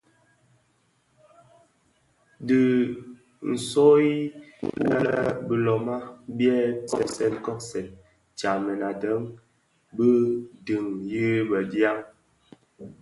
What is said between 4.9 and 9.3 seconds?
lè biloma biè kobsèn kobsèn tyamèn deň